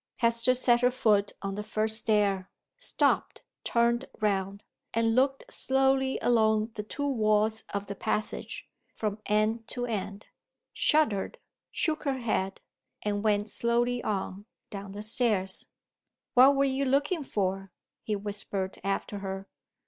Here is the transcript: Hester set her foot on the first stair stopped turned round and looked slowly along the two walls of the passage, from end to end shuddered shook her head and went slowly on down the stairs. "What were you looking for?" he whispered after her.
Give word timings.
Hester 0.15 0.55
set 0.55 0.81
her 0.81 0.89
foot 0.89 1.33
on 1.43 1.53
the 1.53 1.61
first 1.61 1.95
stair 1.99 2.49
stopped 2.79 3.43
turned 3.63 4.05
round 4.19 4.63
and 4.95 5.13
looked 5.13 5.43
slowly 5.53 6.17
along 6.23 6.71
the 6.73 6.81
two 6.81 7.07
walls 7.07 7.63
of 7.71 7.85
the 7.85 7.93
passage, 7.93 8.67
from 8.95 9.21
end 9.27 9.67
to 9.67 9.85
end 9.85 10.25
shuddered 10.73 11.37
shook 11.71 12.01
her 12.01 12.17
head 12.17 12.61
and 13.03 13.23
went 13.23 13.47
slowly 13.47 14.03
on 14.03 14.47
down 14.71 14.93
the 14.93 15.03
stairs. 15.03 15.67
"What 16.33 16.55
were 16.55 16.65
you 16.65 16.83
looking 16.83 17.23
for?" 17.23 17.71
he 18.01 18.15
whispered 18.15 18.79
after 18.83 19.19
her. 19.19 19.47